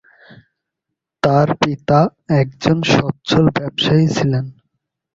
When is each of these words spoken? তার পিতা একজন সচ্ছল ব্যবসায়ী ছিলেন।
তার 1.23 1.47
পিতা 1.61 1.99
একজন 2.41 2.77
সচ্ছল 2.93 3.45
ব্যবসায়ী 3.57 4.05
ছিলেন। 4.15 4.45